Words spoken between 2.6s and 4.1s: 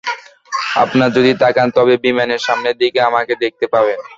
দিকে আমাকে দেখতে পাবেন।